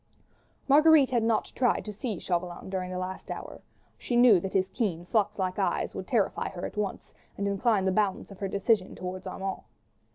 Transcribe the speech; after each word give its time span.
Marguerite 0.67 1.11
had 1.11 1.21
not 1.21 1.49
even 1.49 1.55
tried 1.57 1.85
to 1.85 1.93
see 1.93 2.17
Chauvelin 2.17 2.71
during 2.71 2.89
this 2.89 2.97
last 2.97 3.29
hour; 3.29 3.61
she 3.99 4.15
knew 4.15 4.39
that 4.39 4.53
his 4.55 4.67
keen, 4.71 5.05
fox 5.05 5.37
like 5.37 5.59
eyes 5.59 5.93
would 5.93 6.07
terrify 6.07 6.49
her 6.49 6.65
at 6.65 6.75
once, 6.75 7.13
and 7.37 7.47
incline 7.47 7.85
the 7.85 7.91
balance 7.91 8.31
of 8.31 8.39
her 8.39 8.47
decision 8.47 8.95
towards 8.95 9.27
Armand. 9.27 9.61